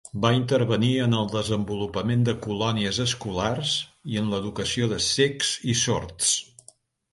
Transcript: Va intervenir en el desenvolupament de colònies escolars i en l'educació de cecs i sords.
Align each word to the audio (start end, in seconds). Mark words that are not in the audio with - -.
Va 0.21 0.29
intervenir 0.35 0.87
en 1.03 1.11
el 1.23 1.27
desenvolupament 1.33 2.23
de 2.29 2.35
colònies 2.47 3.01
escolars 3.05 3.75
i 4.15 4.19
en 4.25 4.33
l'educació 4.35 4.91
de 4.97 5.01
cecs 5.11 5.55
i 5.77 5.81
sords. 5.87 6.35